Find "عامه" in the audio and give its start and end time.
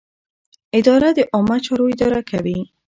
1.33-1.57